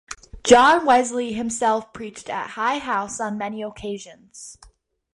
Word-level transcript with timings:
John 0.43 0.83
Wesley 0.87 1.33
himself 1.33 1.93
preached 1.93 2.27
at 2.27 2.49
High 2.57 2.79
House 2.79 3.19
on 3.19 3.37
many 3.37 3.61
occasions. 3.61 4.57